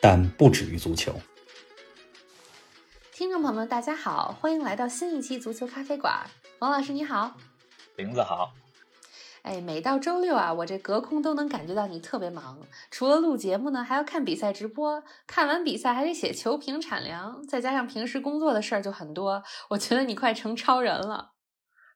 [0.00, 1.14] 但不止于足球。
[3.12, 6.24] 听众朋友们，大家好，欢迎来到新一期足球咖啡馆。
[6.58, 7.36] 王老师你好，
[7.96, 8.54] 林子好。
[9.42, 12.58] 哎，每到周六啊，我这隔空都能感觉到你特别忙。
[12.90, 19.42] 除了录节目呢，还要看比赛直播，看完比赛还得写球评产粮，再加上平时工作的事儿就很多。
[19.68, 21.32] 我觉得你快成超人了。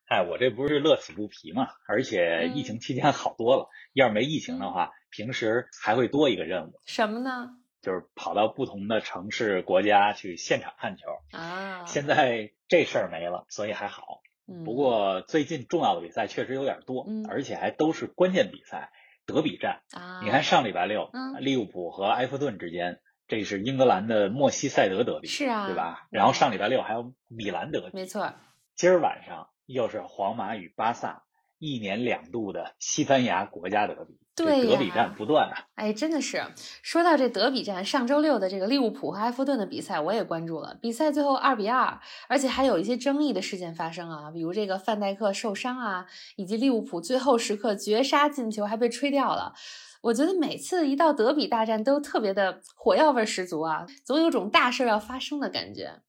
[0.09, 3.69] 哎，我这不是乐此不疲嘛，而且疫情期间好多了。
[3.95, 6.73] 要是没疫情的话，平时还会多一个任务。
[6.85, 7.57] 什么呢？
[7.85, 11.85] 就是跑到不同的城市、国家去现场看球啊。
[11.87, 14.23] 现在这事儿没了，所以还好。
[14.65, 18.91] 不过最近重要的比赛确实有点多，而且还都是关键比赛、
[19.27, 20.21] 德比战啊。
[20.25, 26.09] 你看上礼拜六，利物浦和埃弗顿之间，这是英格兰的莫西塞德德比，是啊，对吧？
[26.11, 28.33] 然后上礼拜六还有米兰德比，没错。
[28.75, 31.23] 今儿晚上又是皇马与巴萨。
[31.59, 35.67] 一年两度的西班牙国家德比，对德比战不断啊！
[35.77, 36.45] 哎，真的是
[36.83, 40.77] 说到这德比战，上周六的这个利物浦和埃弗顿的比赛，我也关注了。
[40.83, 49.55] 比赛最后二比二，而且还有一些争议的事件发生啊，比如这个范戴克受伤啊，以及利物浦最后时刻绝杀进球还被吹掉了。
[50.03, 56.03] 我觉得每次一到德比大战都特别的火药味十足啊，总有种大事要发生的感觉。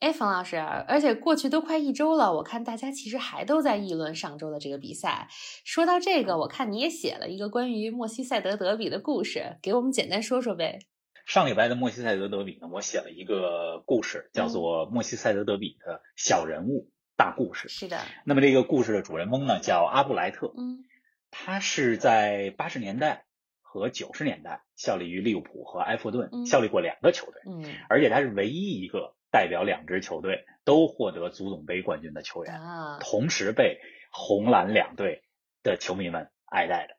[0.00, 5.26] 哎，冯老师，而且过去都快一周了，我看大家其实还都在议论上周的这个比赛。
[5.64, 10.78] 说到这个，我看你也写了一个关于莫西塞德德比的故事，给我们简单说说呗。
[11.26, 17.66] 上礼拜的莫西塞德德比呢，我写了一个故事，叫做《莫西塞德德比的小人物大故事》。
[17.70, 18.00] 是的。
[18.24, 20.54] 那么这个故事的主人翁呢，叫阿布莱特。
[20.56, 20.84] 嗯。
[21.32, 23.26] 他是在八十年代
[23.60, 27.42] 和九十年代效力于利物浦和埃弗顿，效力过两个球队。
[27.52, 27.64] 嗯。
[27.88, 29.16] 而且他是唯一一个。
[29.30, 32.58] 代表两支球队都获得足总杯冠军的球员，
[33.00, 33.80] 同时被
[34.10, 35.22] 红蓝两队
[35.62, 36.96] 的球迷们爱戴的。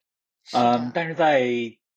[0.58, 1.48] 嗯，但是在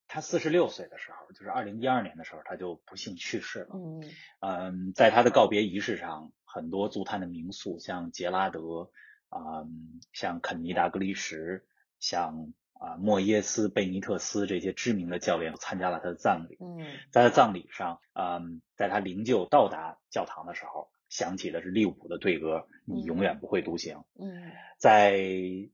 [0.08, 3.68] 他四十六岁的时候，就是二零一二年的时候，他就不幸去世了。
[3.74, 4.02] 嗯
[4.40, 8.90] 嗯，在他的告别仪式上，很多足坛的名宿，像杰拉德，
[9.30, 11.64] 嗯，像肯尼达格利什，
[12.00, 12.52] 像。
[12.82, 16.56] 啊，莫耶斯、贝尼特斯这些知名的教练参加了他的葬礼。
[16.60, 23.98] 嗯，在他葬礼上，嗯，在他灵柩到达教堂的时候，响起的是利物浦的队歌《你永远不会独行》。
[24.18, 25.16] 嗯，在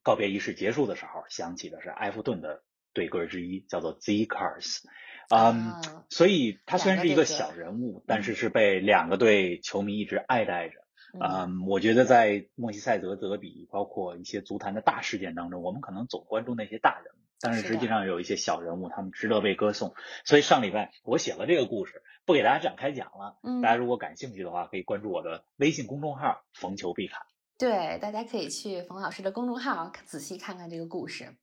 [0.02, 4.82] 告别仪式结束的时候，响起的是埃弗顿的队歌之一，叫做《The Cars》。
[5.30, 10.80] 嗯，所以他虽然是一个小人物，但是是被两个队球迷一直爱戴着。
[11.14, 19.94] 嗯，我觉得在莫西塞德德比，包括一些足坛的大事件当中，我们可能总关注那些大人物，但是实际上有一些小人物，他们值得被歌颂。
[20.24, 23.38] 所以上礼拜我写了这个故事，不给大家展开讲了。
[23.42, 27.20] 嗯，大家如果感兴趣的话，可以关注我的微信公众号“逢球必看”。
[27.58, 31.34] 对，大家可以去冯老师的公众号仔细看看这个故事。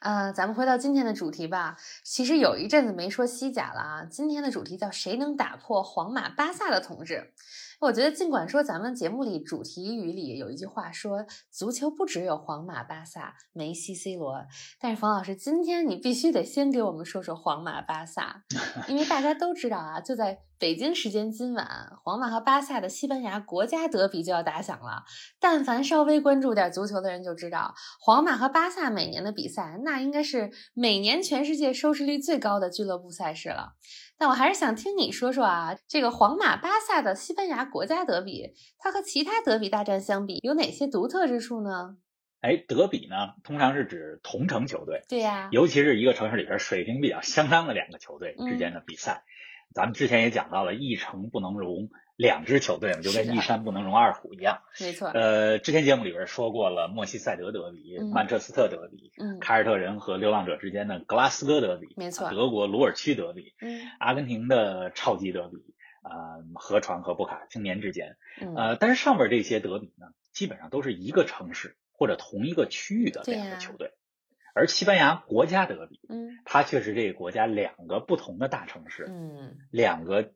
[0.00, 1.76] 呃，咱们回到今天的主题吧。
[2.02, 7.32] 其实有一阵子没说西甲了啊，今天的主题叫“谁能打破皇马、巴萨的统治”。
[7.82, 14.46] 我觉得，尽管说咱们节目里主题语里有一句话说足球不只有皇马、巴萨、梅西、C 罗，
[14.78, 18.44] 但是冯老师今天你必须得先给我们说说皇马、巴萨，
[18.86, 21.66] 因为大家都知道啊，就在北京时间今晚，
[22.04, 25.02] 皇马和巴萨的西班牙国家德比就要打响了。
[25.40, 33.72] 但凡稍微关注点足球的人就知道，皇马和巴萨每年的比赛，那应该是每年全世界收视率最高的俱乐部赛事了。
[34.16, 41.96] 但我还是想听你说说啊，这个皇马巴萨的西班牙国家德比，它和其他德比大战相比，有哪些独特之处呢？
[42.40, 49.24] 哎，德比呢，通常是指同城球队，对呀，尤其是一个城市里边水平比较相当的两个球队之间的比赛。
[49.74, 54.62] 咱们之前也讲到了，一城不能容两支球队嘛，就跟一山不能容二虎一样。
[54.80, 55.08] 没错。
[55.08, 62.30] 呃，之前节目里边说过了，莫西塞德德比、曼彻斯特德比、凯尔特人和流浪者之间的格拉斯哥德比，没错。
[62.30, 65.56] 德国鲁尔区德比，嗯，阿根廷的超级德比，
[66.02, 73.92] 呃，河床和布卡青年之间，嗯，呃，但是上边这些德比呢，基本上都是一个城市或者同一个区域的两个球队。
[74.54, 80.32] 而西班牙国家德比，嗯，它却是这个国家两个不同的大城市，嗯，两个。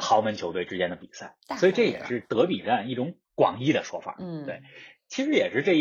[0.00, 4.14] 豪门球队之间的比赛，所以这也是德比战一种广义的说法。
[4.20, 4.62] 嗯，对，
[5.08, 5.74] 其实也是这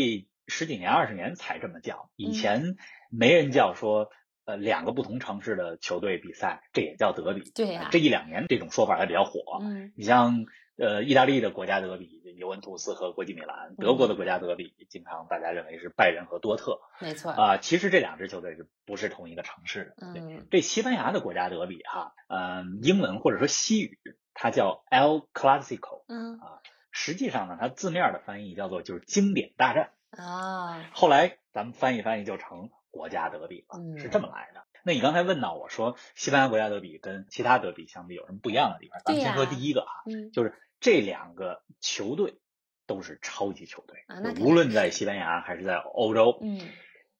[0.47, 2.77] 十几年、二十年才这么叫，以前
[3.11, 4.09] 没人叫说
[4.45, 7.51] 呃两个不同城市的球队比赛，这也叫德比。
[7.53, 9.59] 对呀，这一两年这种说法还比较火。
[9.61, 10.47] 嗯，你像
[10.77, 16.79] 呃意大利的国家德比，尤文图斯和国际米兰；德国的国家德比，经常大家认为是拜仁和多特。
[16.99, 20.07] 没错啊，其实这两支球队是不是同一个城市的？
[20.07, 23.97] 嗯，这西班牙的国家德比哈，嗯，英文或者说西语
[24.33, 26.03] 它叫 El Clasico。
[26.07, 29.91] 嗯啊，实际上呢，它字面的翻译叫做就是经典大战。
[30.11, 34.61] 啊，后来咱们翻译翻译就成国家德比了，是这么来的。
[34.83, 39.01] 那你刚才问到我说，西班牙国家德比跟其他德比相比有什么不一样的地方？
[39.03, 42.35] 咱们先说第一个哈，就是这两个球队
[42.85, 43.99] 都是超级球队，
[44.41, 46.61] 无论在西班牙还是在欧洲，嗯，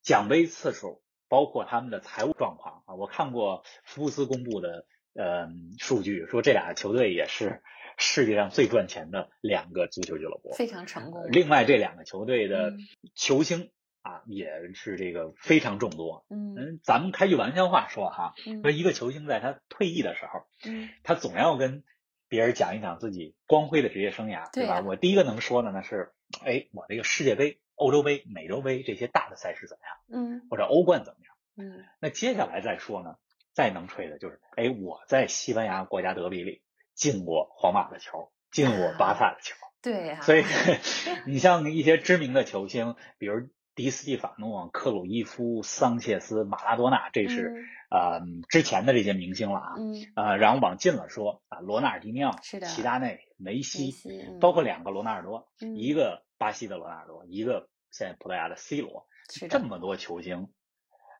[0.02, 5.48] 奖杯次数，包括他们的财务状况啊，我看过福布斯公布的呃
[5.80, 7.62] 数据，说这俩球队也是。
[8.00, 11.26] 世界上最赚钱的两个足球俱乐部，非常成功。
[11.32, 12.74] 另外这两个球队的
[13.16, 13.72] 球星
[14.04, 16.24] 啊，也是这个非常众多。
[16.30, 21.84] 嗯，咱们开句玩笑话说哈，说一个球星在他退役的时候，嗯，他总要跟
[22.28, 24.82] 别人讲一讲自己光辉的职业生涯，对吧？
[24.82, 26.12] 我第一个能说的呢是，
[26.44, 30.38] 哎，我这个世界杯、欧洲杯、美洲杯这些大的赛事怎么样？
[30.42, 31.36] 嗯，或者欧冠怎么样？
[31.58, 33.16] 嗯，那接下来再说呢，
[33.54, 36.62] 再能吹的就是，哎，我在西班牙国家德比里。
[36.98, 40.20] 进过皇马的球，进过巴萨的球，对呀。
[40.22, 40.44] 所以
[41.28, 43.48] 你像一些知名的球星，比如
[43.78, 48.20] 迪斯蒂法诺、克鲁伊夫、桑切斯、马拉多纳，这是呃
[48.50, 49.76] 之前的这些明星了啊。
[49.78, 49.94] 嗯。
[50.16, 53.94] 呃，然后往近了说啊，罗纳尔迪尼奥、齐达内、梅西，
[54.42, 55.48] 包括两个罗纳尔多，
[55.78, 60.50] 一个巴西的罗纳尔多，一个现在葡萄牙的 C 罗，是这么多球星，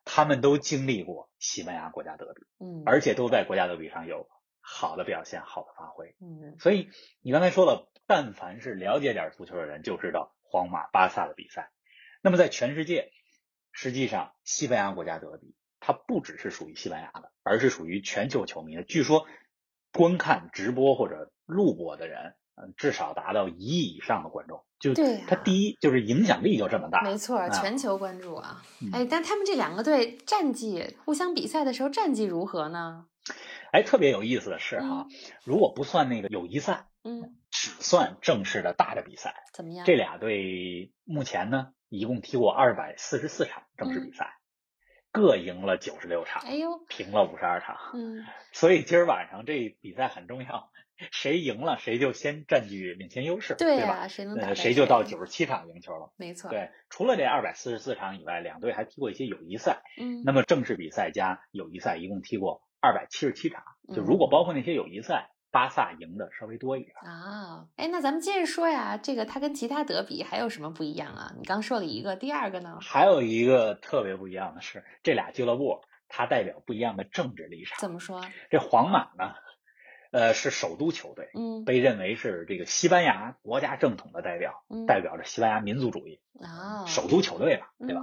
[0.04, 4.28] 他们都经历过西班牙国家德比，嗯，而且都在国家德比上有。
[4.70, 6.90] 好的表现，好的发挥，嗯，所以
[7.22, 11.72] 你刚才说了，但凡是了解点足球的人，就知道皇马、巴萨的比赛。
[12.28, 13.14] 那么在全世界，
[13.72, 18.84] 实际上西班牙国家德比，它不只是属于西班牙的，而是属于全球球迷的。
[18.84, 19.26] 据说
[19.94, 24.66] 观看直播或者录播的人，嗯，至少达到一亿以上的观众。
[24.78, 28.62] 就对，他第一就是影响力就这么大，没错，全球关注啊。
[28.92, 33.06] 哎，但他们这两个队战绩互相比赛的时候，战绩如何呢？
[33.72, 35.08] 哎，特别有意思的是哈，
[35.46, 39.86] 如果不算那个友谊赛，嗯，只算正式的大的比赛，怎么样？
[39.86, 44.38] 这俩队目前呢，一共踢过二百四十四场正式比赛，
[45.12, 50.72] 各赢了九十六场，哎呦，平了五十二场，嗯， 所以今儿晚上这比赛很重要，
[51.12, 54.08] 谁赢了谁就先占据领先优势，对吧？
[54.08, 56.50] 谁能打谁就到九十七场赢球了，没错。
[56.50, 62.62] 对，除了这二百四十四场以外，两队还踢过一些友谊赛，嗯，那么正式比赛加友谊赛一共踢过。
[62.80, 63.64] 二百七十七场，
[63.94, 67.68] 就如果包括那些友谊赛，巴萨赢的稍微多一点啊。
[67.76, 71.34] 哎，那咱们接着说呀，这个它跟其他德比还有什么不一样啊？
[71.38, 72.78] 你刚说了一个，第二个呢？
[72.82, 77.78] 还有一个特别不一样的是，这俩俱乐部它代表不一样的政治立场。
[77.80, 78.22] 怎么说？
[78.50, 79.34] 这皇马呢，
[80.12, 88.02] 呃，是首都球队，嗯，被认为是这个西班牙国家正统的代表，代表着西班牙民族主义啊，首都球队嘛，对吧？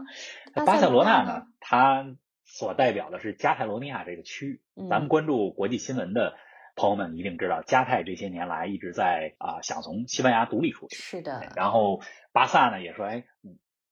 [0.66, 2.16] 巴塞罗那呢，它。
[2.46, 4.62] 所代表的是加泰罗尼亚这个区域。
[4.88, 6.36] 咱们关注国际新闻的
[6.76, 10.96] 朋友们一定知道，加泰这些年来一直在啊想从西班牙独立出去。
[10.96, 11.52] 是的。
[11.56, 13.24] 然后巴萨呢也说，哎，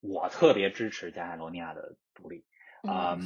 [0.00, 2.44] 我特别支持加泰罗尼亚的独立。
[2.82, 3.20] 嗯，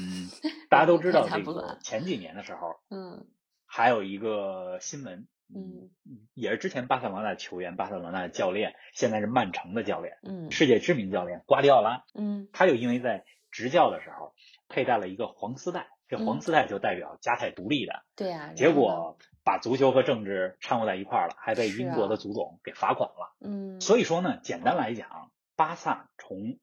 [0.68, 3.26] 大家都知道这个前几年的时候，嗯，
[3.64, 5.90] 还有一个新闻，嗯，
[6.34, 14.34] 也是之前巴塞罗那的球员，巴塞罗那的教练，现在是曼城的教练，嗯，世界知名教练瓜迪奥拉，嗯，他就因为在执教的时候。
[14.68, 18.04] 佩戴了一个黄丝带，这黄丝带就代表加泰独立的。
[18.14, 23.34] 对呀，结果把足球和政治掺和在一块儿了，还被英国的足总给罚款了。
[23.40, 26.58] 嗯，所以说呢，简单来讲，巴萨从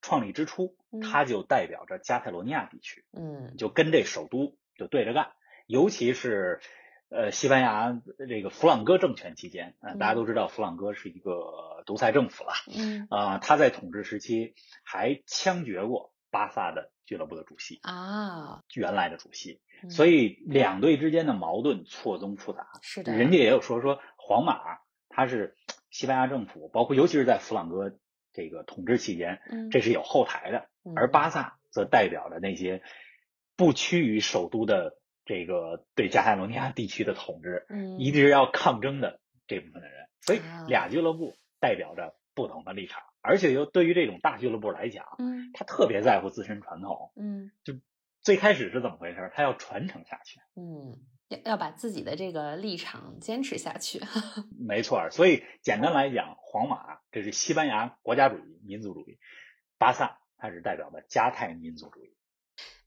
[0.00, 3.04] 创立之初，它就代表着加泰罗尼亚地区。
[3.12, 5.32] 嗯，就跟这首都就对着干，
[5.66, 6.60] 尤其是
[7.10, 12.52] 呃西班牙这个弗朗哥政权期间，呃，大家都知道弗朗哥是一个独裁政府了。
[12.74, 14.54] 嗯，啊，他在统治时期
[14.84, 16.90] 还枪决过巴萨的。
[17.06, 22.68] 俱乐部的主席啊，原来的主席，所以两队之间的矛盾错综复杂。
[22.82, 25.56] 是的，人家也有说说皇马，他是
[25.90, 27.98] 西班牙政府，包括尤其是在弗朗哥
[28.32, 29.40] 这个统治期间，
[29.72, 30.68] 这是有后台的。
[30.94, 32.80] 而巴萨则代表着那些
[33.56, 37.66] 不屈于首都的这个对加泰罗尼亚地区的统治，
[37.98, 39.18] 一直要抗争的
[39.48, 40.06] 这部分的人。
[40.20, 43.02] 所以俩俱乐部代表着不同的立场。
[43.22, 47.74] 而且又对于这种大俱乐部来讲，嗯，他特别在乎自身传统，嗯，就
[48.20, 49.30] 最开始是怎么回事？
[49.34, 50.98] 他要传承下去，嗯，
[51.28, 54.00] 要要把自己的这个立场坚持下去。
[54.58, 59.18] 没错，所以简单来讲，皇马这是西班牙国家主义、民族主义，
[59.78, 62.14] 巴萨它是代表的加泰民族主义。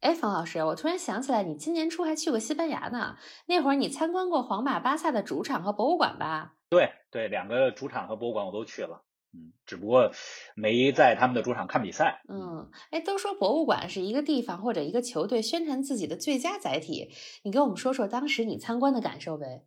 [0.01, 3.17] 哎，冯老师，我突然想起来，你今年初还去过西班牙呢。
[3.47, 6.55] 那会儿你参观过皇马巴萨的主场和博物馆吧？
[6.69, 9.05] 对对，两个主场和博物馆我都去了。
[9.33, 10.11] 嗯，只不过
[10.55, 12.21] 没在他们的主场看比赛。
[12.29, 17.09] 嗯，哎，都说博物馆是一个地方或者一个球队宣传自己的最佳载体，
[17.43, 19.63] 你给我们说说当时你参观的感受呗？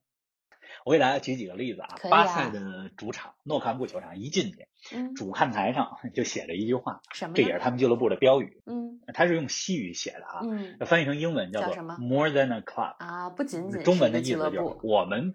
[0.85, 1.89] 我给大家举几个例子啊。
[2.09, 4.69] 巴塞的主场诺坎布球场一进去，
[5.17, 7.35] 主看台上就写着一句话，什么？
[7.35, 8.63] 这也是他们俱乐部的标语。
[8.67, 10.43] 嗯，它是用西语写的啊。
[10.45, 15.35] 嗯，翻译成英文叫做 “More than a club” 啊，不仅仅中文的意思就是我们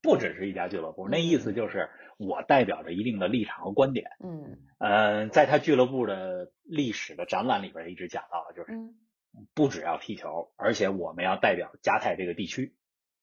[0.00, 4.10] 不只是一家俱乐部，那意思就是我代表着一定的立场和观点。
[4.22, 8.72] 嗯，呃，在他俱乐部的历史的展览里边一直讲到的就是，
[9.54, 12.74] 不只要踢球，而且我们要代表加泰这个地区。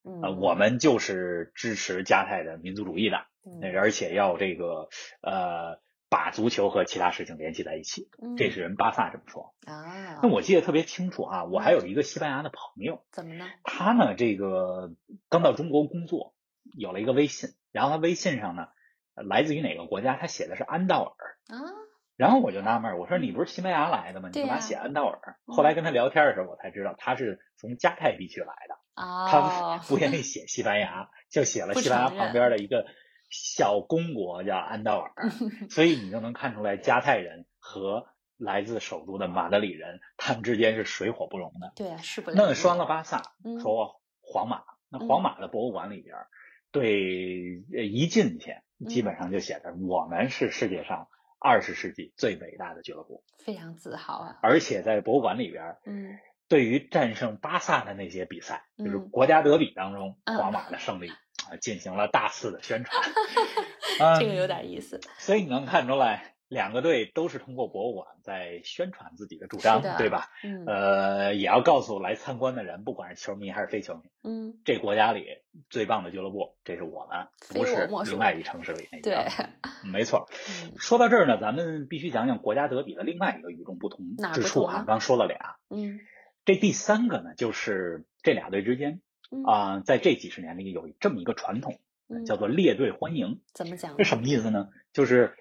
[0.04, 3.28] 呃，我们就是支持加泰的民族主义的，
[3.76, 4.90] 而且要这个
[5.22, 5.80] 呃
[6.10, 9.54] 把足球和其他事情联系在一起，这是人巴萨这么说。
[9.64, 10.20] 啊。
[10.24, 13.46] 那我记得特别清楚啊，我还有一个西班牙的朋友，怎么呢？
[13.64, 14.96] 他呢这个
[15.30, 16.34] 刚到中国工作，
[16.76, 18.70] 有了一个微信，然后他微信上呢
[19.16, 20.16] 来自于哪个国家？
[20.16, 21.60] 他写的是安道尔啊。
[22.18, 24.30] 然后我就纳闷，我说你不是西班牙来的吗？
[24.32, 25.38] 你干嘛写安道尔？
[25.46, 28.78] 后来跟他聊天的时候，我才知道他是从加泰地区来的。
[28.94, 32.86] 他不愿意 写西班牙，就写了西班牙旁边的一个
[33.32, 35.14] 小公国叫安道尔，
[35.72, 38.06] 所以你就能看出来加泰人和
[38.38, 41.72] 来自首都的马德里人，他们之间是水火不容的。
[41.76, 42.30] 对啊，是不？
[42.32, 43.24] 那说完了巴萨，
[43.62, 46.16] 说皇马，那皇马的博物馆里边，
[46.72, 48.56] 对，一进去
[48.88, 51.08] 基本上就写着我们是世界上
[51.40, 54.40] 二十世纪最伟大的俱乐部，非常自豪啊！
[54.42, 56.18] 而且在博物馆里边，嗯。
[56.48, 63.02] 对于战胜巴萨的那些比赛，就是国家德比当中皇马的胜利啊，进行了大肆的宣传。
[64.20, 65.00] 这个有点意思。
[65.18, 70.28] 所以你能看出来，两个队都是通过博物馆在宣传自己的主张，对吧？
[70.44, 70.66] 嗯。
[70.66, 75.26] 呃，也要告诉来参观的人，不管是球迷还是非球迷，嗯，这国家里
[75.70, 79.16] 最棒的俱乐部，这是我们，不是另外一城市里那对，
[79.90, 80.28] 没错。
[80.78, 84.84] 说到这儿呢，咱们必须讲讲国家德比的另外一个与众不同之处啊。
[84.86, 86.02] 刚说了俩，嗯。
[86.44, 89.00] 这第三个呢，就是这俩队之间
[89.46, 91.80] 啊，在这几十年里有这么一个传统，
[92.26, 93.40] 叫做列队欢迎。
[93.54, 93.96] 怎么讲？
[93.96, 94.68] 这什么意思呢？
[94.92, 95.38] 就是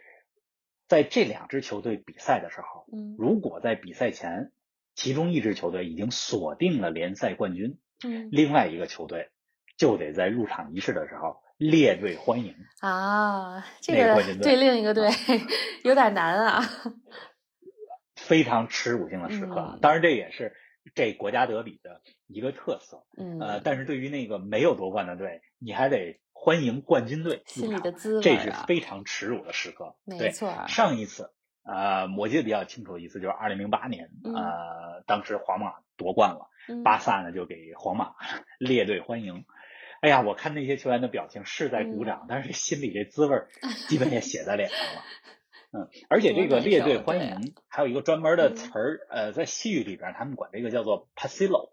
[0.90, 4.50] 在这两支球队比赛的时候，嗯如果在比赛前，
[4.96, 9.30] 其中一支球队已经锁定了联赛冠军，嗯另外一个球队
[9.76, 13.64] 就得在入场仪式的时候列队欢迎啊。
[13.80, 15.08] 这个对另一个队
[15.84, 16.60] 有点难啊，
[18.16, 19.78] 非常耻辱性的时刻。
[19.80, 20.52] 当然，这也是。
[20.94, 29.96] 这国家德比的一个特色，嗯，呃，但是对于那个没有夺冠的队，你还得欢迎冠军队心里的滋味，这是非常耻辱的时刻。
[30.04, 31.32] 没错，上一次，
[31.64, 36.48] 呃，我记得比较清楚一次就是二零零八年，呃，当时皇马夺冠了，
[36.82, 38.14] 巴萨呢就给皇马
[38.58, 39.44] 列队欢迎。
[40.00, 43.36] 哎呀，我看那些球员的表情是在鼓掌，但是心里这滋味
[43.86, 45.02] 基本也写在脸上了。
[45.72, 51.70] 嗯，而且这个列队欢迎还有一个专门的词儿，呃，在西语里边，他们管这个叫做 pasillo，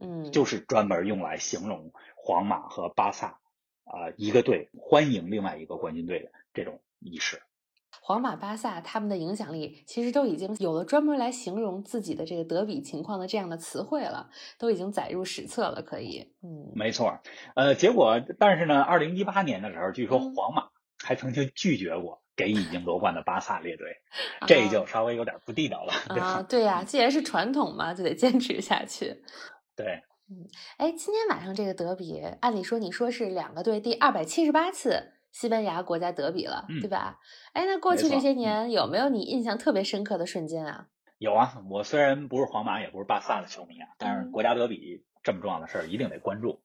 [0.00, 3.38] 嗯，就是专门用来形容皇马和巴萨
[3.84, 7.40] 啊一个队欢迎另外一个冠军队的这种仪式。
[8.00, 15.82] 皇马、巴萨他们的影响力其实都已经有了专门来形容自己的这个德比情况的这样的词汇了，都已经载入史册了。
[15.82, 17.20] 可以，嗯，没错。
[17.54, 20.70] 呃，结果但是呢，二零一八年的时候，据说皇马
[21.04, 22.22] 还曾经拒绝过。
[22.38, 23.88] 给已经夺冠的巴萨列队，
[24.46, 26.40] 这就稍微有点不地道了，对吧？
[26.48, 29.24] 对呀，既然是传统嘛，就得坚持下去。
[29.74, 37.18] 对，嗯，哎，今天晚上这个德比，按理说你说是两个队第二百七十八次西班牙国家德比了，对吧？
[37.54, 40.86] 哎，那过去这些年有没有你印象特别深刻的瞬间啊？
[41.18, 45.04] 有啊，我虽然不是皇马，也不是巴萨的球迷啊，但是国家德比。
[45.28, 46.62] 这么重要的事儿一定得关注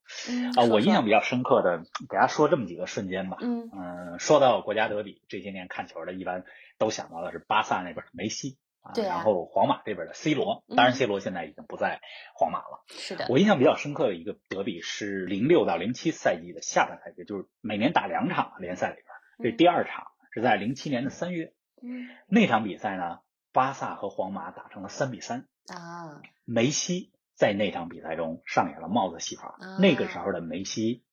[0.55, 0.63] 啊！
[0.71, 3.35] 我印象比较深刻的，给大家说这么几个瞬间吧。
[3.41, 6.45] 嗯说到国家德比，这些年看球的一般
[6.77, 10.63] 都想到的是巴萨那边的梅西啊，然后皇马这边的 C 罗。
[10.77, 11.99] 当然，C 罗现在已经不在
[12.35, 12.85] 皇马了。
[12.87, 13.27] 是的。
[13.29, 18.95] 我印象比较深刻的一个德比是零六到零七赛季的下半赛季，就是每年打两场联赛里
[19.37, 21.51] 边，这第二场是在零七年的三月。
[21.81, 22.07] 嗯。
[22.27, 23.19] 那场比赛呢，
[23.51, 27.11] 巴萨和皇马打成了三比三啊，梅西。
[27.35, 29.57] 在那场比赛中上演了帽子戏法。
[29.79, 31.03] 那个时候的梅西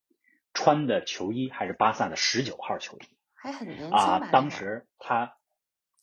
[0.54, 3.02] 穿的球衣还是巴萨的十九号球衣，
[3.34, 4.30] 还很年轻啊。
[4.30, 5.34] 当时他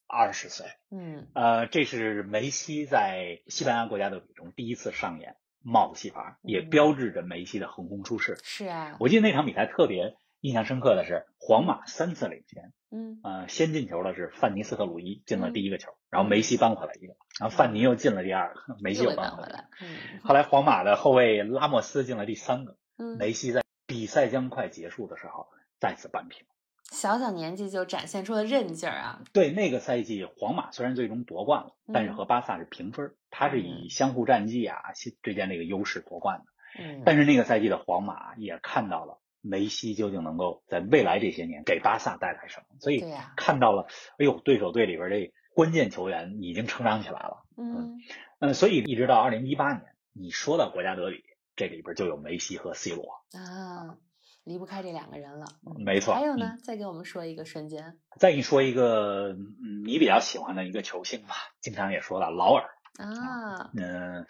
[0.08, 0.68] 二十岁。
[0.90, 8.38] 嗯，呃，这是梅西在西班牙国家队比中第一次上演帽子戏法，也标志着梅西的横空出世。
[8.44, 10.16] 是啊，我记得那场比赛特别。
[10.48, 25.48] 印象深刻的是皇马三次领先，嗯，呃，先进球的是范尼斯特鲁伊进了第一个球，然后梅西扳回来一个，然后范尼又进了第二个，梅西又扳回来，嗯，后来皇马的后卫拉莫斯进了第三个，嗯，梅西在比赛将快结束的时候
[25.82, 26.46] 再次扳平。
[26.90, 29.22] 小小年纪就展现出了韧劲儿啊！
[29.34, 34.78] 对，那个赛季皇马虽然最终夺冠了，但是和巴萨是平分，他是以相互战绩啊
[35.22, 36.46] 之间这个优势夺冠的。
[36.82, 43.04] 嗯，但是那个赛季的皇马也看到了梅西究竟能够在未来这些年给巴萨带来什么，所以
[43.36, 47.44] 看到了，哎呦，对手队里边这关键球员已经成长起来了。
[47.58, 48.00] 嗯
[48.40, 51.24] 嗯，所以一直到二零一八年，你说到国家德比，
[51.56, 53.98] 这里边就有梅西和 C 罗啊。
[54.44, 55.46] 离不开这两个人了，
[55.84, 56.14] 没错。
[56.14, 57.98] 还有呢，再给我们说一个瞬间。
[58.18, 59.36] 再给你说一个，
[59.84, 62.64] 你比较喜欢的一个球星吧，经常也说到劳尔
[62.98, 64.26] 啊，嗯，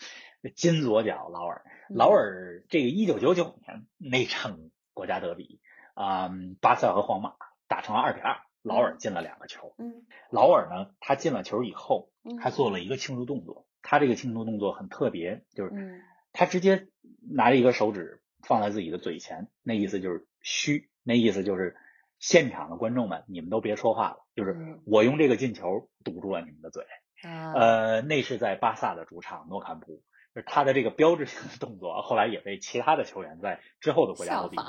[0.55, 4.57] 金左脚劳尔，劳尔这个一九九九年那场
[4.97, 5.61] 国家德比
[5.93, 7.35] 啊，巴萨和皇马
[7.67, 9.75] 打成了二比二，劳尔进了两个球。
[9.77, 12.09] 嗯，劳尔呢，他进了球以后，
[12.41, 16.01] 他做了一个庆祝动作，他这个庆祝动作很特别，就是
[16.33, 16.87] 他直接
[17.21, 18.21] 拿着一个手指。
[18.43, 21.75] 放在自己的嘴前，那意思就是嘘，那意思就是
[22.17, 26.85] 现场的观众们，你们都别说话了，就是我用这个进球堵住了你们的嘴。
[27.23, 30.03] 呃，那是在巴萨的主场诺坎普，就是
[30.45, 34.65] 他的这个标志性的动作，后来也被其他的球员在之后的国家德比中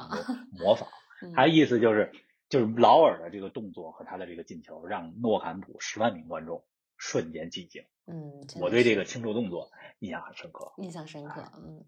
[0.52, 0.88] 模仿。
[1.34, 2.12] 他的意思就是，
[2.48, 6.64] 就是劳尔的这个动作和他的这个进球，让诺坎普十万名观众
[6.96, 7.84] 瞬间寂静。
[8.06, 11.42] 嗯，我对这个庆祝动作印象很深刻，印象深刻。
[11.56, 11.84] 嗯。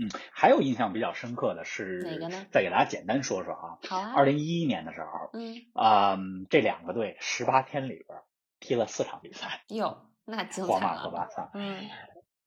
[0.00, 2.46] 嗯，还有印象比较深刻的是哪个呢？
[2.52, 3.78] 再给大家简单说说啊。
[3.88, 4.12] 好啊。
[4.14, 6.16] 二零一一年的时候，嗯啊，
[6.48, 8.20] 这两个队十八天里边
[8.60, 9.64] 踢了四场比赛。
[9.70, 11.50] 哟，那精彩皇马和巴萨。
[11.52, 11.84] 嗯。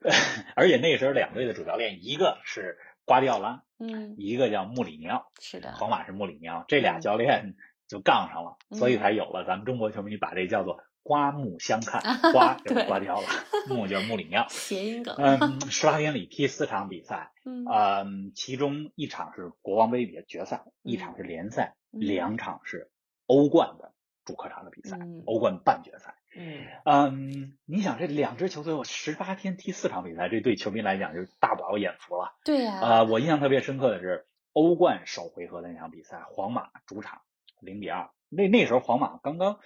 [0.56, 5.32] 而且那时候两队的主教练，一个是瓜迪奥拉，嗯，一个叫穆里尼奥。
[5.40, 5.74] 是的。
[5.74, 7.56] 皇马是穆里尼奥，这俩教练
[7.88, 10.84] 就杠上了，所以才有了咱们中国球迷把这叫做。
[11.04, 12.00] 刮目相看，
[12.32, 13.28] 刮就是刮掉了，
[13.68, 15.16] 穆就是穆里尼奥，谐音梗。
[15.18, 22.92] 嗯，十八天里踢四场比赛， 嗯，其中一场是国王杯的决赛，一场是联赛，两场是
[23.26, 23.94] 欧冠的
[24.26, 26.14] 主客场的比赛，欧冠半决赛。
[26.36, 32.34] 嗯嗯，你想这两支球队，我十八天踢四场比赛，这对球迷来讲就是大饱眼福了。
[32.46, 32.80] 对呀。
[32.80, 37.22] 啊，我印象特别深刻的是欧冠首回合的那场比赛，皇马主场
[37.60, 39.60] 零比二，那那时候皇马刚刚。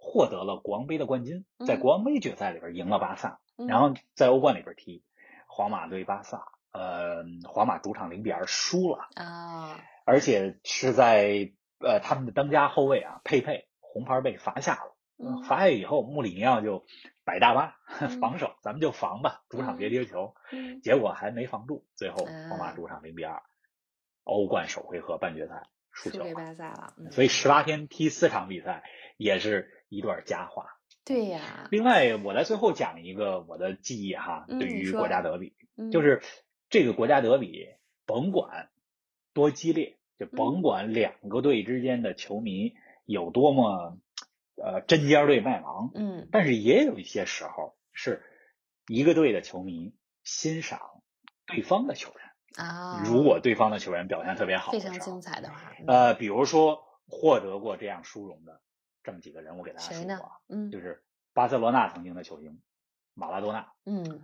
[0.00, 5.02] 获得了国王杯的冠军，在国王杯决赛里边赢了巴萨，然后在欧冠里边踢
[5.48, 11.50] 皇马对巴萨，呃，皇马主场零比二输了啊，而且是在
[11.80, 14.94] 呃他们的当家后卫啊佩佩红牌被罚下了，
[15.46, 16.84] 罚下以后穆里尼奥就
[17.24, 17.76] 摆大巴
[18.20, 20.34] 防守，咱们就防吧，主场别丢球，
[20.82, 23.42] 结果还没防住，最后皇马主场零比二，
[24.24, 28.84] 欧冠首回合半决赛输球给巴萨了，所以十八天踢四场比赛
[29.16, 29.74] 也是。
[29.90, 30.66] 一段佳话，
[31.02, 31.66] 对呀。
[31.70, 35.56] 另外，我在最后讲一个我的记忆哈，对于国家德比，
[35.90, 36.20] 就是
[36.68, 37.68] 这个国家德比，
[38.04, 38.68] 甭管
[39.32, 42.74] 多激烈，就甭管两个队之间的球迷
[43.06, 43.96] 有多么
[44.62, 48.22] 呃针尖对麦芒，嗯，但是也有一些时候是
[48.86, 50.80] 一个队的球迷欣赏
[51.46, 58.60] 对方的球员啊，如果对方的球员表现特别好，非常精彩的话，呃，比如说获得过这样殊荣的。
[59.04, 62.60] 这么几个人，我给大家说啊，嗯，就是巴塞罗那曾经的球星
[63.14, 64.20] 马拉多纳，嗯，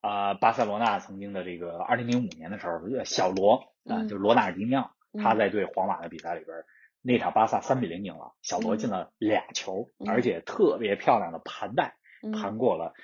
[0.00, 4.90] 啊，巴塞罗那曾经的这个二零零五年的时候，小罗啊，就是罗纳尔迪尼奥，
[5.22, 6.64] 他在对皇马的比赛里边，
[7.06, 11.96] 那场巴萨三比零赢了，小罗进了俩球，而且特别漂亮的盘带，
[12.32, 12.94] 盘过了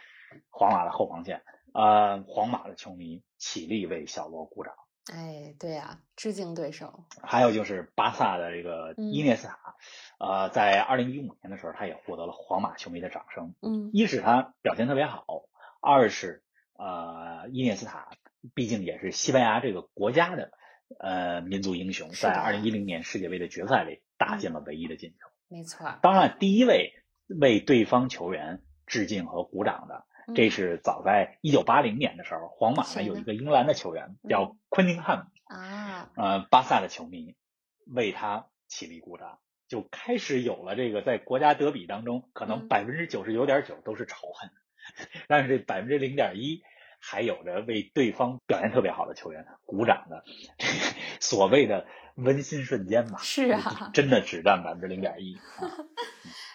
[0.48, 1.42] 皇马的后防线，
[1.74, 4.72] 呃，皇马的球迷起立为小罗鼓掌。
[5.12, 7.04] 哎，对呀，致敬对手。
[7.22, 9.58] 还有就是巴萨的这个伊涅斯塔，
[10.18, 13.54] 呃，在二零一五年的时候，他也获得了皇马球迷的掌声。
[13.60, 15.26] 嗯，一是他表现特别好，
[15.82, 16.42] 二是
[16.78, 18.08] 呃，伊涅斯塔
[18.54, 20.52] 毕竟也是西班牙这个国家的
[20.98, 25.16] 呃民族英雄，在二零一零年世界杯的决赛里打进了唯一的进球。
[25.48, 25.98] 没错。
[26.02, 26.92] 当然，第一位
[27.28, 30.06] 为对方球员致敬和鼓掌的。
[30.32, 37.34] 这是早在一九八零年的时候，皇马呢有一个英格兰的球员叫昆宁汉姆啊，呃，巴萨的球迷
[37.86, 44.50] 为他起立鼓掌，就开始有了这个在国家德比当中，可能百分之九十九点九都是仇恨，
[45.26, 46.62] 但是这百分之零点一
[47.00, 50.22] 还有着为对方表现特别好的球员鼓掌的
[51.18, 53.18] 所谓的温馨瞬间吧。
[53.22, 55.38] 是啊，真的只占百分之零点一。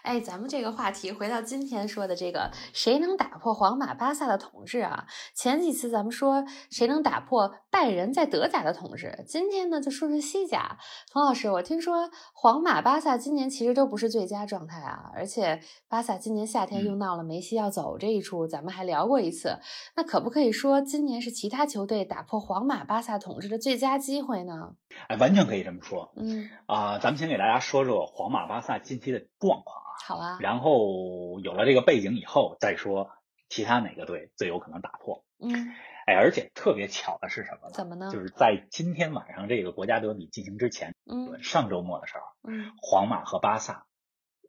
[0.05, 5.07] 哎，咱们这个话题回到今天说的这个，谁能打破皇马、巴萨的统治啊？
[5.33, 10.77] 前几次咱们说谁能打破拜仁在德甲的统治，今天呢就说说西甲。
[11.11, 19.57] 冯老师，我听说皇马、巴萨今年其实都不是最佳状态啊，而且巴萨今年夏天又闹了梅西要走这一出，咱们还聊过一次。
[19.95, 24.75] 那可不可以说今年是其他球队打破皇马、巴萨统治的最佳机会呢？
[25.07, 26.13] 哎，完全可以这么说。
[26.15, 29.94] 嗯啊，咱们先给大家说说皇马、巴萨近期的状况啊。
[30.03, 30.37] 好啊。
[30.41, 33.11] 然后有了这个背景以后，再说
[33.49, 35.23] 其他哪个队最有可能打破。
[35.39, 35.73] 嗯。
[36.05, 37.73] 哎，而且特别巧的是什么呢？
[37.73, 38.11] 怎么呢？
[38.11, 43.87] 就是在今天晚上这个国家德比进行之前，嗯，上周末的时候，嗯，皇马和巴萨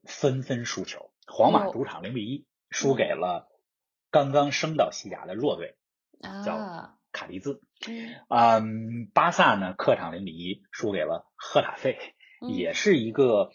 [0.05, 1.11] 纷纷输球。
[1.27, 3.49] 皇马主场零比一输给了
[4.11, 5.79] 刚刚升到西甲的弱队，
[6.45, 7.63] 叫卡迪兹。
[8.29, 11.99] 嗯，巴萨呢客场零比一输给了赫塔费，
[12.47, 13.51] 也是一个。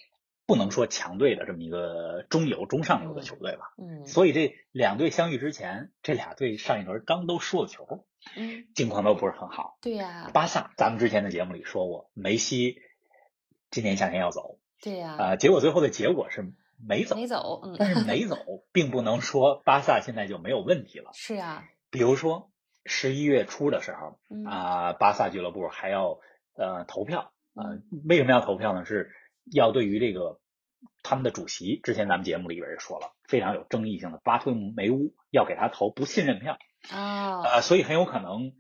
[0.52, 8.04] 不能说强队的这么一个中游、中上游的球队吧，嗯，所以这两队相遇之前，这俩队上一轮刚都输了球，
[8.36, 9.78] 嗯，境况都不是很好。
[9.82, 12.82] 对呀，巴萨，咱们之前的节目里说过，梅西
[13.70, 16.52] 今年夏天要走，对呀，啊，结果最后的结果是
[16.86, 18.36] 没走，没走，嗯，但是没走，
[18.74, 21.12] 并不能说巴萨现在就没有问题了。
[21.14, 22.52] 是啊，比如说
[22.84, 26.20] 十一月初的时候，啊，巴萨俱乐部还要
[26.56, 27.64] 呃投票，啊，
[28.04, 28.84] 为什么要投票呢？
[28.84, 29.12] 是
[29.50, 30.41] 要对于这个。
[31.04, 36.58] 他们的主席之前咱们节目里边也说了，非常有争议性的巴托梅乌要给他投不信任票
[36.90, 38.54] 啊，呃，所以很有可能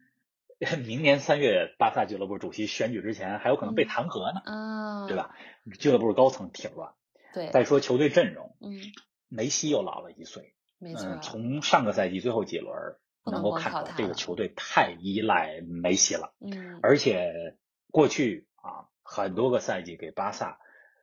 [0.85, 5.35] 明年三月巴萨俱乐部主席选举之前还有可能被弹劾呢啊，对吧？
[5.79, 6.93] 俱乐部高层挺乱。
[7.33, 8.79] 对，再说球队阵容，嗯，
[9.29, 12.75] 梅西又老了一岁，没错，从上个赛季最后几轮
[13.23, 17.55] 能够看出来，这个球队太依赖梅西了，嗯，而且
[17.91, 20.59] 过去啊很多个赛季给巴萨。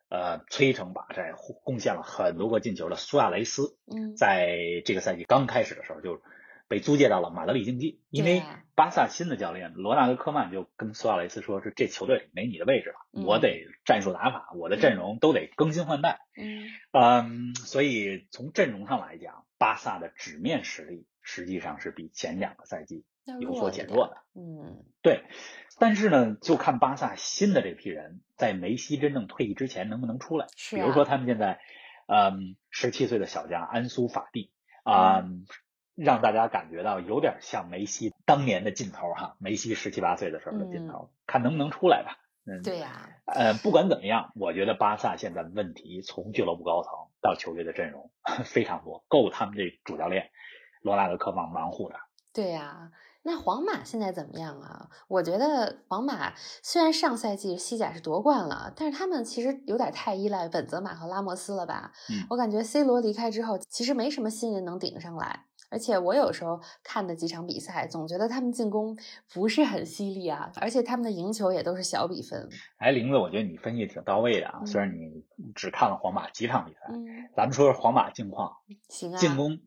[0.08, 1.32] 呃，摧城拔寨，
[1.64, 6.22] 贡献了很多个进球的苏亚雷斯，嗯，在这个赛季刚开始的时候就
[6.66, 8.42] 被租借到了马德里竞技，因为
[8.74, 23.04] 巴萨新的教练罗纳德科曼就跟苏亚雷斯说：“是这球队里没你的位置了，我得战术打法，我的阵容都得更新换代。”嗯，嗯，所以从阵容上来讲，巴萨的纸面实力实际上是比前两个赛季
[23.40, 24.16] 有所减弱的。
[24.34, 25.24] 嗯，对。
[25.80, 30.46] 但是呢，就看巴萨新的这批人在梅西真正退役之前能不能出来。
[30.56, 31.60] 是，比如说他们现在，
[32.08, 34.50] 嗯，十七岁的小将安苏法蒂
[34.82, 35.22] 啊，
[35.94, 39.36] 让大家感觉到有点像梅西当年的劲头哈。
[39.38, 42.18] 梅西十七八岁的时候的劲头，看能不能出来吧。
[42.44, 43.10] 嗯，对呀。
[43.26, 48.10] 呃，不管怎么样，我觉得巴萨现在问题从俱乐部高层到球队的阵容
[48.44, 50.30] 非常多，够他们这主教练
[50.82, 51.96] 罗纳德科曼忙活的。
[52.34, 52.90] 对呀。
[53.22, 54.88] 那皇马现在怎么样啊？
[55.08, 61.92] 我觉得皇马虽然上赛季西甲是夺冠了，但是他们其实有点太依赖本泽马和拉莫斯了吧？
[62.10, 65.44] 嗯，我感觉 C 罗离开之后，其实没什么新人能顶上来。
[65.70, 68.96] 而且我有时候看的几场比赛，总觉得他们进攻
[69.34, 72.48] 不是很犀利啊，而且他们的赢球也都是小比分。
[72.78, 74.64] 哎，玲子，我觉得你分析挺到位的啊。
[74.64, 75.22] 虽然你
[75.54, 78.50] 只看了皇马几场比赛，嗯，咱们说说皇马近况。
[78.88, 79.58] 行啊，进攻。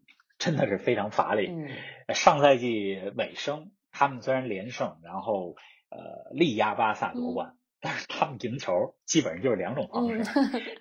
[0.42, 1.48] 真的是非常乏力。
[1.52, 1.70] 嗯，
[2.16, 5.56] 上赛季尾声，他们虽然连胜，然后
[5.90, 10.24] 呃力压巴萨夺冠，但是他们赢球基本上就是两种方式：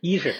[0.00, 0.34] 一是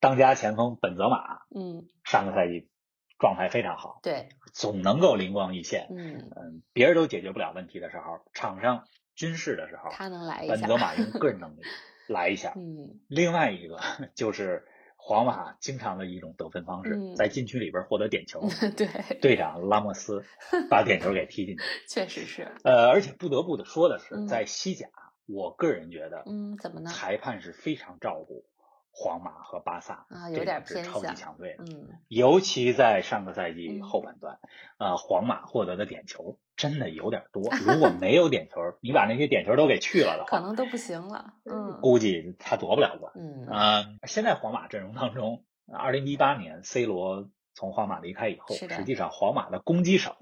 [0.00, 2.70] 当家前锋本泽马， 嗯，上个赛季
[3.18, 5.86] 状态非常好，对，总能够灵光一现。
[5.90, 8.84] 嗯嗯，别人都解决不了问题的时候，场上
[9.14, 10.54] 军事的时候，他能来一下。
[10.54, 11.60] 本泽马用个人能力
[12.08, 12.54] 来一下。
[12.56, 13.78] 嗯，另外一个
[14.16, 14.66] 就是。
[15.00, 18.46] 皇马经常的一种得分方式，在禁区里边获得点球。
[18.76, 18.86] 对，
[19.20, 20.22] 队长拉莫斯
[20.68, 21.62] 把点球给踢进去。
[21.88, 22.52] 确实是。
[22.64, 24.88] 呃，而且不得不的说的是，在西甲，
[25.26, 26.90] 我个人觉得，嗯，怎么呢？
[26.90, 28.44] 裁判是非常照顾
[28.90, 31.56] 皇马和巴萨啊，有点偏超级强队。
[31.58, 34.40] 嗯，尤其在上个赛季后半段，
[34.78, 36.38] 呃，皇马获得的点球。
[36.58, 41.32] 真的有点多， 如果没有点球，你把那些点球都给去了的话，可能都不行了。
[41.44, 43.12] 嗯，估计他夺不了冠。
[43.14, 50.16] 嗯啊，现在皇马阵容当中，二零一八年 C 罗从皇马离开以后，实际上皇马的攻击手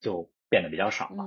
[0.00, 1.24] 就变得比较少了。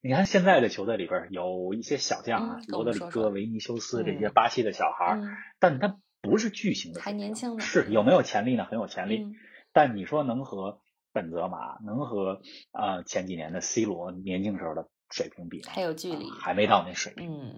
[0.00, 5.18] 你看现在的球队里边有一些小将啊，罗德里戈、维尼修斯这些巴西的小孩，
[5.58, 7.60] 但他不是巨星的，还年轻呢。
[7.60, 8.64] 是有没有潜力呢？
[8.64, 9.34] 很有潜力，
[9.72, 10.80] 但你说能和。
[11.16, 15.70] 本泽马能和呃前几年的 C 罗年轻时候的水平比吗？
[15.70, 17.32] 还有距离，还没到那水平。
[17.32, 17.56] 嗯，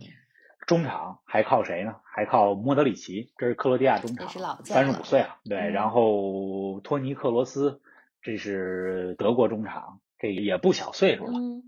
[0.68, 1.97] 中场还靠谁呢？
[2.05, 5.38] 还靠莫德里奇，这是克罗地亚中场，三十五岁了。
[5.44, 7.81] 对，然后托尼克罗斯，
[8.23, 11.33] 这是德国中场，这也不小岁数了。
[11.33, 11.64] 嗯，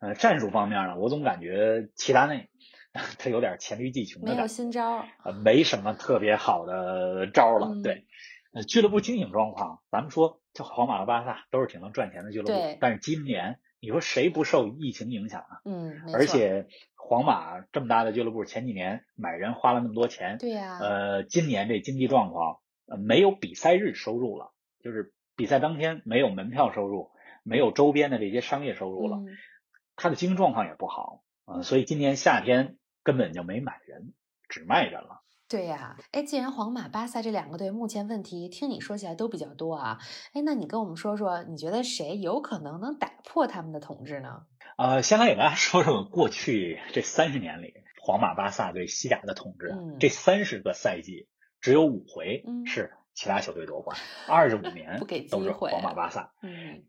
[0.00, 2.50] 呃，战术方面呢，我总感觉齐达内
[3.18, 7.80] 他有点黔驴技穷的，没有新招，呃，没什么特别好的招了。
[7.82, 8.04] 对。
[8.52, 15.60] 呃，俱乐部经营状况，咱们说，就皇马和巴萨都是挺能赚钱的俱乐部，但是今年你说谁不受疫情影响啊？
[15.64, 27.10] 嗯，而且皇马这么大的俱乐部，前几年买人花了那么多钱，对呀，呃，今年这经济状况，呃，没有比赛日收入了，就是比赛当天没有门票收入，
[27.42, 29.16] 没有周边的这些商业收入了，
[29.96, 34.12] 他的经营状况也不好啊，所以今年夏天根本就没买人，
[34.50, 35.21] 只卖人了。
[35.52, 39.98] 对呀，哎，既然皇马、巴萨这两个队目前问题听你说起来都比较多啊，
[40.32, 44.46] 哎，那你跟我们说说，你觉得谁有可能能打破他们的统治呢？
[44.78, 49.74] 呃，先来给大家 说说过去这三十年里，皇马、巴萨对西甲的统治。
[50.00, 51.28] 这三十个赛季
[51.60, 56.32] 只有五回是其他球队夺冠，二十五年都是皇马、巴萨。
[56.40, 56.82] 嗯，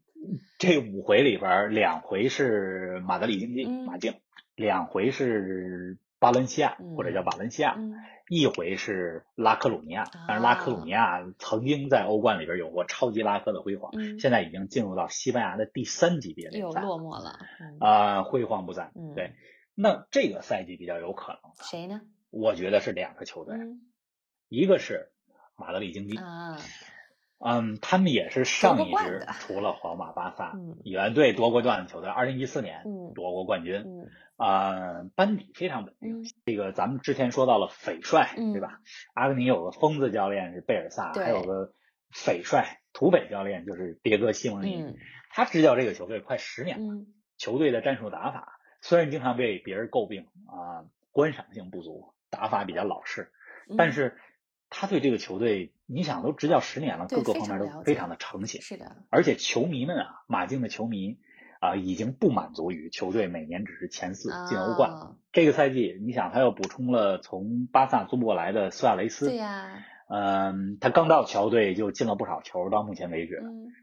[0.57, 4.13] 这五回里边，两回是马德里竞技马竞，
[4.55, 5.97] 两回是。
[6.23, 7.75] 巴伦西亚或者叫瓦伦西亚，
[8.29, 17.37] 一回是拉科鲁尼亚，但是拉科鲁尼亚曾经在欧冠里边有过超级拉科的辉煌，现在已经进入到西班牙的第三级别联赛，又落寞了，
[17.81, 18.93] 啊，辉煌不再。
[19.15, 19.33] 对，
[19.75, 21.99] 那这个赛季比较有可能谁呢？
[22.29, 23.57] 我觉得是两个球队，
[24.47, 25.11] 一个是
[25.57, 26.17] 马德里竞技，
[27.45, 30.53] 嗯，他们也是上一支除了皇马、巴萨
[30.83, 34.07] 原队夺过冠的球队，二零一四年夺过冠军。
[34.35, 36.23] 啊，班底非常稳定。
[36.43, 38.79] 这个咱们之前说到了匪帅，对吧？
[39.13, 41.71] 阿根廷有个疯子教练是贝尔萨，还有个
[42.09, 44.95] 匪帅土匪教练就是迭戈西蒙尼。
[45.29, 47.05] 他执教这个球队快十年了，
[47.37, 53.31] 球队的战术打法虽然经常被别人诟病啊，观赏性不足，打法比较老式，
[53.77, 54.17] 但是
[54.69, 58.61] 他对这个球队，你想都执教十年了，各个方面都非常的诚信。
[58.61, 61.19] 是的，而且球迷们啊，马竞的球迷。
[61.63, 65.15] 啊，已经不满足于球队每年只是前四进欧冠了。
[65.31, 73.41] 这个赛季，你想他又补充了从巴萨租过来的苏亚雷斯，对呀，嗯，他刚到球队就进了不少球，到目前为止，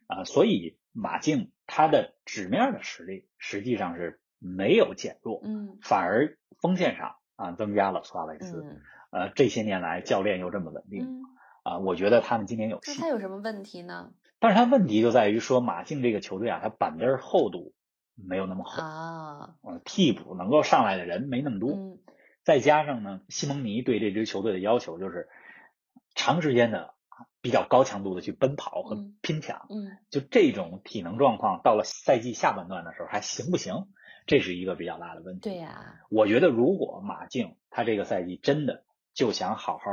[0.09, 8.63] 啊，所以马竞他的纸面的实力实际上是没有减弱，嗯，反而锋线上啊增加了苏亚雷斯，
[9.11, 11.23] 呃，这些年来教练又这么稳定，
[11.63, 12.93] 啊，我觉得他们今年有戏。
[12.93, 14.13] 那他有什么问题呢？
[14.39, 17.75] 但是他问题就在于说，马竞这个球队啊，他板凳厚度
[18.15, 21.99] 没有那么厚啊，替补能够上来的人没那么多，
[22.43, 25.29] 再加上呢，西蒙尼对这支球队的要求就是
[26.15, 26.95] 长时间的
[27.43, 33.89] 比较高强度的去奔跑和拼抢，嗯，就这种体能状况到了赛季下半段的时候还行不行？
[34.27, 35.51] 这是一个比较大的问题。
[35.51, 39.85] 对呀，我觉得如果马竞他这个赛季真的就想好好。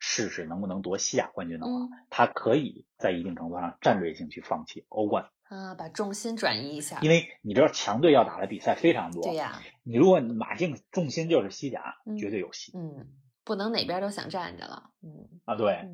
[0.00, 1.72] 试试能不能夺西甲冠军的话，
[2.08, 6.98] 他可以在一定程度上战略性去放弃欧冠啊，把重心转移一下。
[7.02, 9.60] 因为你知道强队要打的比赛非常多，对呀。
[9.84, 12.72] 你如果马竞重心就是西甲，绝对有戏。
[12.74, 13.08] 嗯，
[13.44, 14.90] 不能哪边都想站着了。
[15.02, 15.88] 嗯啊，对，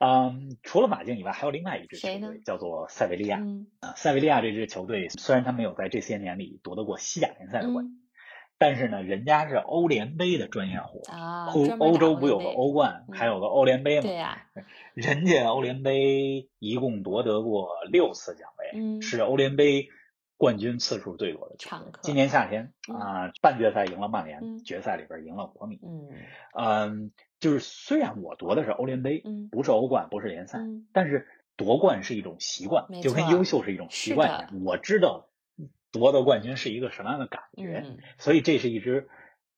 [0.00, 3.40] 嗯，除了马竞以外，还有另外一支球队叫做塞维利亚。
[3.80, 7.99] 啊，塞维利亚这支球队虽然他没有在这些年里夺得过西甲联赛的冠军。
[8.60, 14.02] 但是呢，人家是欧联杯的专业户啊，欧欧洲不有个欧冠，还有个欧联杯吗？
[14.02, 14.46] 对呀，
[14.92, 19.88] 人家欧联杯一共夺得过六次奖杯，是欧联杯
[20.36, 22.00] 冠军次数最多的球队。
[22.02, 25.80] 今年夏天啊，半决赛赢了曼联，决赛里边赢了国米。
[25.82, 26.10] 嗯
[26.52, 30.58] 嗯，就是虽然我夺的是欧联杯，不是欧冠，不是联赛，
[30.92, 34.64] 但是夺冠是一种习惯，就跟优秀是一种习惯一样。
[34.66, 35.28] 我知道。
[35.92, 37.84] 夺得冠军是一个什么样的感觉？
[38.18, 39.08] 所以这是一支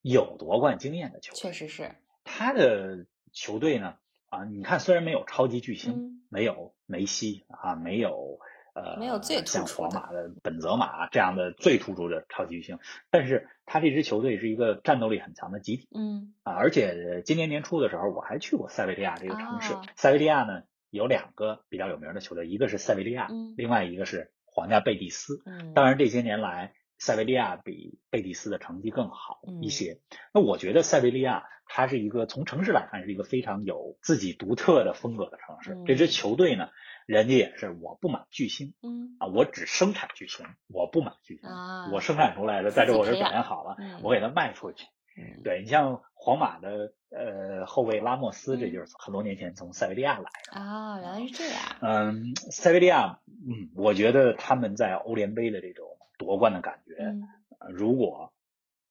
[0.00, 1.38] 有夺冠经验的球队。
[1.38, 3.96] 确实是他的球队呢
[4.28, 8.38] 啊，你看虽然没有超级巨星，没有梅西啊，没有
[8.74, 12.78] 呃，没有最像皇马的本泽马这样的最突出的超级巨星，
[13.10, 15.88] 但是他这支球队是一个战斗力很强的集体。
[15.94, 19.74] 嗯啊，而且今年年初的时候，我还去过塞维利亚这个城市。
[19.96, 24.30] 塞维利亚呢有两个比较有名的球队，一个是塞维利亚，另外一个是。
[24.54, 25.42] 皇家贝蒂斯，
[25.74, 29.98] 当然这些年来，塞维利亚比贝蒂斯的成绩更好一些。
[30.32, 35.82] 那我觉得塞维利亚它是一个从城市来看是一个非常有自己独特的风格的城市。
[35.86, 36.68] 这支球队呢，
[37.06, 41.48] 人家也是我不买巨星，嗯啊，我只生产巨星，我不买巨星，
[41.92, 44.86] 我生产出来的在这我这表现好了，我给他卖出去。
[45.44, 51.60] 对你像皇马的呃后卫拉莫斯，这就是很多年前从塞维利亚来的啊，原来是这样。
[51.80, 55.86] 嗯，塞维利亚，嗯，我觉得他们在欧联杯的这种
[56.18, 56.94] 夺冠的感觉，
[57.70, 58.32] 如果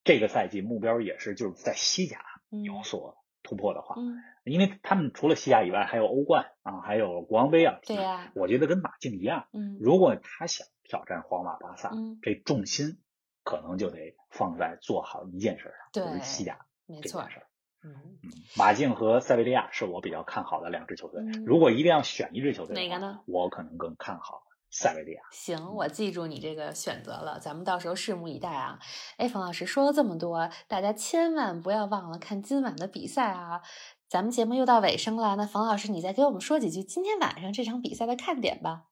[0.04, 3.96] 这个赛季目标也是就是在西甲有所突破的话，
[4.44, 13.00] 因为他们除了西甲以外还有欧冠啊，还有国王杯啊，对呀，我觉得跟马竞一样，嗯，如果他想挑战皇马、巴萨，这重心
[13.44, 14.16] 可能就得。
[14.34, 17.22] 放在做好一件事上，就是西甲没错。
[17.84, 17.94] 嗯，
[18.56, 21.22] 马竞和塞维利亚是我比较看好的两支球队。
[21.46, 23.20] 如果一定要选一支球队，哪个呢？
[23.26, 25.22] 我可能更看好塞维利亚。
[25.32, 28.80] 行，我记住你这个选择了，咱们到时候拭目以待啊。
[29.18, 33.62] 哎，冯老师说了这么多，大家千万不要忘了看今晚的比赛啊。
[34.08, 38.84] 咱们节目又到尾声了，那冯老师，你再给我们说几句今天晚上这场比赛的看点吧。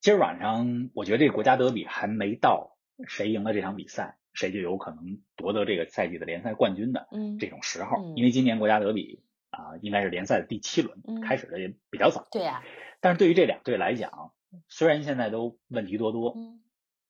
[0.00, 2.76] 今儿晚上，我觉得这个国家德比还没到，
[3.06, 8.12] 谁赢了这场比赛，谁就有可能夺得这个赛季的联赛冠军的这种时候。
[8.16, 12.26] 因为今年国家德比啊，应该是联赛的第七轮，开始的也比较早。
[12.30, 12.62] 对呀。
[13.00, 14.32] 但是对于这两队来讲，
[14.68, 16.36] 虽然现在都问题多多。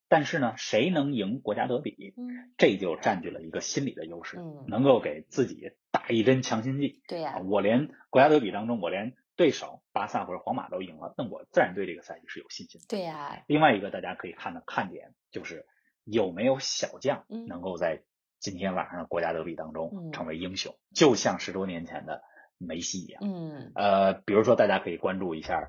[0.08, 2.12] 但是呢，谁能赢国家德比，
[2.58, 4.36] 这就占据了一个心理的优势，
[4.68, 7.00] 能够给自己打一针强心剂。
[7.08, 12.86] 对呀，我连国家德比当中，我连对手巴萨或者皇马都赢了，那我自然对这个赛季是有信心的。
[12.90, 13.42] 对呀。
[13.46, 15.64] 另外一个大家可以看的看点就是
[16.04, 18.02] 有没有小将能够在
[18.38, 22.22] 今天晚上的国家德比当中成为英雄，就像十多年前的
[22.58, 23.22] 梅西一样。
[23.24, 23.72] 嗯。
[23.74, 25.68] 呃，比如说大家可以关注一下。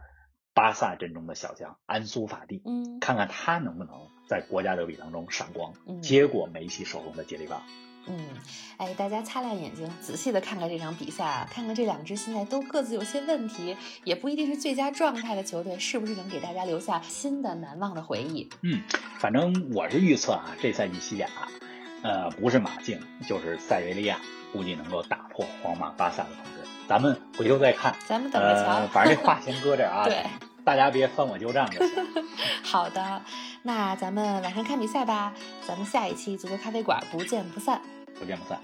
[0.55, 7.63] 巴萨阵中的小将安苏法蒂，嗯，看看他能不能在国家德比当中闪光，结果梅西手中的接力棒。
[8.05, 8.19] 嗯，
[8.77, 18.49] 哎，大家擦亮眼睛，仔细的看看这场比赛啊，看看这两支现在都各自有些问题，也不一定是最佳状态的球队，是不是能给大家留下新的难忘的回忆？
[18.61, 18.81] 嗯，
[19.19, 21.27] 反正我是预测啊，这赛季西甲，
[22.01, 24.19] 呃，不是马竞就是塞维利亚，
[24.51, 26.69] 估计能够打破皇马、巴萨的统治。
[26.85, 28.85] 咱们回头再看，咱们等着瞧。
[28.87, 30.25] 反正这话先搁这儿啊， 对，
[30.63, 32.05] 大家别翻我旧账就行。
[32.63, 33.21] 好的，
[33.63, 35.33] 那咱们晚上看比赛吧。
[35.67, 37.81] 咱们下一期足球咖啡馆不见不散，
[38.19, 38.59] 不见不散。